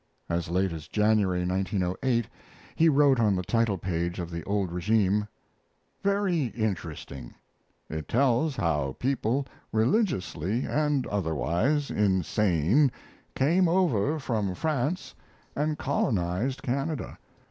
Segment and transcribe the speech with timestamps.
[0.29, 2.27] As late as January, 1908,
[2.75, 5.27] he wrote on the title page of the Old Regime:
[6.01, 7.35] Very interesting.
[7.87, 12.91] It tells how people religiously and otherwise insane
[13.35, 15.13] came over from France
[15.55, 17.19] and colonized Canada.